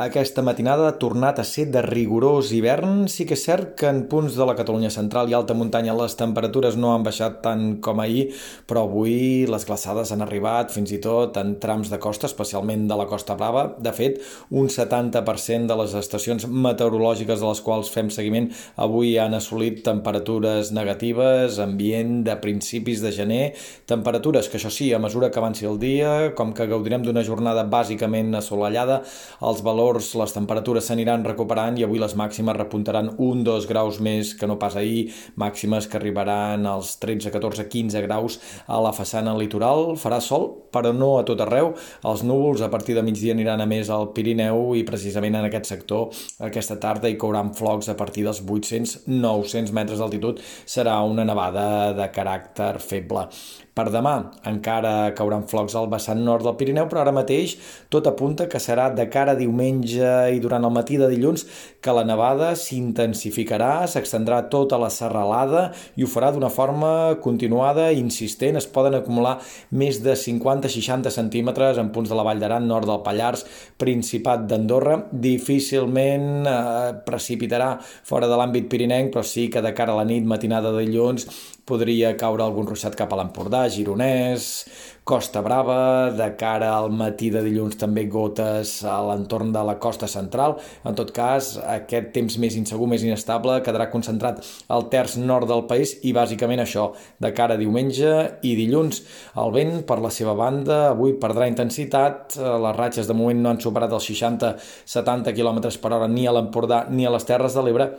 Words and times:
Aquesta 0.00 0.40
matinada 0.40 0.86
ha 0.88 0.94
tornat 0.96 1.36
a 1.36 1.44
ser 1.44 1.66
de 1.68 1.82
rigorós 1.84 2.48
hivern. 2.56 3.02
Sí 3.12 3.26
que 3.28 3.36
és 3.36 3.42
cert 3.44 3.74
que 3.76 3.90
en 3.92 4.06
punts 4.08 4.32
de 4.38 4.44
la 4.48 4.54
Catalunya 4.56 4.88
central 4.88 5.28
i 5.28 5.34
alta 5.36 5.52
muntanya 5.52 5.92
les 5.92 6.14
temperatures 6.16 6.78
no 6.80 6.94
han 6.94 7.02
baixat 7.04 7.42
tant 7.44 7.76
com 7.84 8.00
ahir, 8.00 8.30
però 8.64 8.86
avui 8.86 9.44
les 9.44 9.66
glaçades 9.68 10.08
han 10.14 10.24
arribat 10.24 10.72
fins 10.72 10.94
i 10.96 11.00
tot 11.04 11.36
en 11.36 11.58
trams 11.60 11.90
de 11.92 11.98
costa, 12.00 12.24
especialment 12.24 12.86
de 12.88 12.96
la 12.96 13.04
Costa 13.10 13.36
Brava. 13.36 13.66
De 13.76 13.92
fet, 13.92 14.16
un 14.48 14.70
70% 14.72 15.68
de 15.68 15.76
les 15.82 15.92
estacions 16.00 16.48
meteorològiques 16.48 17.44
de 17.44 17.52
les 17.52 17.60
quals 17.60 17.92
fem 17.92 18.08
seguiment 18.08 18.48
avui 18.80 19.18
han 19.20 19.36
assolit 19.36 19.84
temperatures 19.84 20.72
negatives, 20.72 21.60
ambient 21.60 22.22
de 22.24 22.38
principis 22.40 23.04
de 23.04 23.12
gener, 23.12 23.42
temperatures 23.84 24.48
que 24.48 24.56
això 24.56 24.72
sí, 24.72 24.88
a 24.96 25.02
mesura 25.04 25.28
que 25.28 25.44
avanci 25.44 25.68
el 25.68 25.76
dia, 25.76 26.32
com 26.32 26.56
que 26.56 26.70
gaudirem 26.72 27.04
d'una 27.04 27.28
jornada 27.28 27.68
bàsicament 27.68 28.32
assolellada, 28.40 29.02
els 29.44 29.60
valors 29.60 29.81
valors, 29.82 30.12
les 30.14 30.32
temperatures 30.34 30.86
s'aniran 30.86 31.24
recuperant 31.26 31.76
i 31.78 31.84
avui 31.84 31.98
les 31.98 32.14
màximes 32.18 32.56
repuntaran 32.56 33.10
1-2 33.16 33.66
graus 33.66 33.98
més 34.00 34.32
que 34.38 34.46
no 34.46 34.58
pas 34.60 34.76
ahir, 34.78 35.10
màximes 35.36 35.88
que 35.90 35.98
arribaran 35.98 36.66
als 36.70 36.94
13, 37.02 37.32
14, 37.34 37.66
15 37.68 38.02
graus 38.06 38.38
a 38.66 38.78
la 38.82 38.92
façana 38.94 39.34
litoral. 39.38 39.96
Farà 39.98 40.20
sol, 40.22 40.48
però 40.72 40.92
no 40.94 41.16
a 41.18 41.24
tot 41.26 41.42
arreu. 41.42 41.72
Els 42.06 42.22
núvols 42.22 42.62
a 42.62 42.70
partir 42.70 42.94
de 42.94 43.02
migdia 43.02 43.34
aniran 43.34 43.60
a 43.60 43.66
més 43.66 43.90
al 43.90 44.12
Pirineu 44.14 44.76
i 44.78 44.84
precisament 44.86 45.40
en 45.40 45.48
aquest 45.48 45.72
sector 45.72 46.12
aquesta 46.46 46.78
tarda 46.80 47.10
hi 47.10 47.18
cauran 47.18 47.52
flocs 47.56 47.90
a 47.90 47.96
partir 47.98 48.26
dels 48.26 48.42
800-900 48.42 49.74
metres 49.74 50.02
d'altitud. 50.02 50.40
Serà 50.66 51.00
una 51.08 51.26
nevada 51.26 51.92
de 51.96 52.08
caràcter 52.14 52.76
feble. 52.82 53.26
Per 53.72 53.86
demà 53.88 54.18
encara 54.44 55.14
cauran 55.16 55.46
flocs 55.48 55.72
al 55.80 55.86
vessant 55.88 56.18
nord 56.20 56.44
del 56.44 56.58
Pirineu, 56.60 56.90
però 56.90 57.00
ara 57.00 57.14
mateix 57.16 57.54
tot 57.88 58.04
apunta 58.10 58.44
que 58.52 58.60
serà 58.60 58.90
de 58.92 59.06
cara 59.08 59.32
a 59.32 59.38
diumenge 59.38 60.10
i 60.36 60.42
durant 60.44 60.66
el 60.68 60.74
matí 60.74 60.98
de 61.00 61.08
dilluns 61.08 61.46
que 61.80 61.94
la 61.96 62.02
nevada 62.04 62.50
s'intensificarà, 62.52 63.86
s'extendrà 63.88 64.42
tota 64.52 64.76
la 64.76 64.90
serralada 64.92 65.70
i 65.96 66.04
ho 66.04 66.10
farà 66.10 66.28
d'una 66.34 66.50
forma 66.52 66.90
continuada 67.24 67.88
i 67.88 68.02
insistent. 68.02 68.60
Es 68.60 68.68
poden 68.68 68.98
acumular 68.98 69.38
més 69.70 70.02
de 70.04 70.18
50-60 70.20 71.08
centímetres 71.16 71.80
en 71.80 71.88
punts 71.96 72.12
de 72.12 72.18
la 72.18 72.26
Vall 72.28 72.44
d'Aran, 72.44 72.68
nord 72.68 72.90
del 72.90 73.00
Pallars, 73.06 73.46
Principat 73.80 74.44
d'Andorra. 74.52 74.98
Difícilment 75.12 76.44
eh, 76.44 76.92
precipitarà 77.08 77.72
fora 77.80 78.28
de 78.28 78.36
l'àmbit 78.36 78.68
pirinenc, 78.68 79.14
però 79.16 79.24
sí 79.24 79.48
que 79.48 79.64
de 79.64 79.72
cara 79.72 79.96
a 79.96 80.02
la 80.02 80.06
nit, 80.08 80.28
matinada 80.28 80.76
de 80.76 80.84
dilluns, 80.84 81.26
podria 81.68 82.12
caure 82.18 82.44
algun 82.44 82.66
ruixat 82.68 82.96
cap 82.98 83.12
a 83.12 83.18
l'Empordà, 83.18 83.61
Gironès, 83.70 84.66
Costa 85.04 85.40
Brava, 85.42 86.12
de 86.14 86.28
cara 86.38 86.68
al 86.76 86.92
matí 86.94 87.26
de 87.34 87.40
dilluns 87.42 87.74
també 87.74 88.04
gotes 88.06 88.76
a 88.86 89.00
l'entorn 89.02 89.50
de 89.50 89.64
la 89.66 89.74
costa 89.82 90.06
central. 90.06 90.54
En 90.86 90.94
tot 90.94 91.10
cas, 91.14 91.56
aquest 91.74 92.12
temps 92.14 92.36
més 92.38 92.54
insegur, 92.58 92.86
més 92.86 93.02
inestable, 93.02 93.58
quedarà 93.66 93.88
concentrat 93.90 94.38
al 94.70 94.86
terç 94.94 95.16
nord 95.18 95.50
del 95.50 95.66
país 95.66 95.96
i 96.06 96.14
bàsicament 96.14 96.62
això, 96.62 96.92
de 97.18 97.32
cara 97.34 97.58
a 97.58 97.60
diumenge 97.60 98.14
i 98.46 98.54
dilluns. 98.58 99.02
El 99.42 99.50
vent, 99.58 99.76
per 99.90 99.98
la 99.98 100.14
seva 100.14 100.36
banda, 100.38 100.92
avui 100.92 101.18
perdrà 101.18 101.50
intensitat, 101.50 102.38
les 102.38 102.78
ratxes 102.78 103.10
de 103.10 103.18
moment 103.18 103.42
no 103.42 103.50
han 103.50 103.62
superat 103.62 103.98
els 103.98 104.06
60-70 104.14 105.34
km 105.34 105.64
per 105.82 105.96
hora 105.98 106.06
ni 106.06 106.30
a 106.30 106.38
l'Empordà 106.38 106.84
ni 106.94 107.10
a 107.10 107.10
les 107.10 107.26
Terres 107.26 107.58
de 107.58 107.66
l'Ebre, 107.66 107.90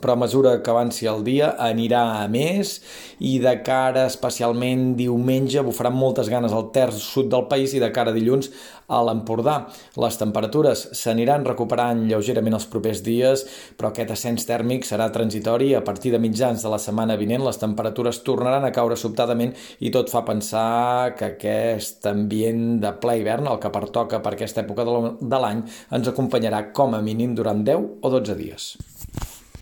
però 0.00 0.14
a 0.14 0.20
mesura 0.20 0.56
que 0.62 0.70
avanci 0.70 1.06
el 1.06 1.22
dia 1.24 1.52
anirà 1.60 2.02
a 2.20 2.28
més 2.28 2.80
i 3.22 3.38
de 3.42 3.54
cara 3.66 4.06
especialment 4.10 4.94
diumenge 4.98 5.62
bufaran 5.64 5.94
moltes 5.96 6.28
ganes 6.32 6.52
al 6.52 6.70
terç 6.74 6.98
sud 7.02 7.30
del 7.32 7.46
país 7.50 7.74
i 7.74 7.82
de 7.82 7.92
cara 7.94 8.12
dilluns 8.14 8.50
a 8.88 9.00
l'Empordà. 9.06 9.54
Les 10.00 10.18
temperatures 10.20 10.82
s'aniran 10.98 11.46
recuperant 11.46 12.04
lleugerament 12.08 12.56
els 12.58 12.66
propers 12.70 13.00
dies, 13.06 13.44
però 13.78 13.90
aquest 13.90 14.12
ascens 14.14 14.44
tèrmic 14.48 14.84
serà 14.88 15.08
transitori. 15.14 15.72
A 15.74 15.84
partir 15.84 16.12
de 16.12 16.20
mitjans 16.20 16.62
de 16.62 16.72
la 16.72 16.80
setmana 16.82 17.16
vinent 17.20 17.44
les 17.46 17.60
temperatures 17.60 18.20
tornaran 18.26 18.66
a 18.66 18.72
caure 18.76 18.98
sobtadament 19.00 19.54
i 19.80 19.92
tot 19.94 20.12
fa 20.12 20.24
pensar 20.26 21.14
que 21.18 21.32
aquest 21.32 22.04
ambient 22.10 22.80
de 22.84 22.92
ple 23.00 23.18
hivern, 23.20 23.48
el 23.48 23.60
que 23.62 23.72
pertoca 23.72 24.20
per 24.20 24.34
aquesta 24.34 24.64
època 24.64 24.84
de 24.84 25.40
l'any, 25.40 25.64
ens 25.94 26.10
acompanyarà 26.10 26.66
com 26.76 26.94
a 26.94 27.02
mínim 27.04 27.34
durant 27.38 27.64
10 27.64 27.88
o 28.02 28.12
12 28.18 28.36
dies. 28.40 28.74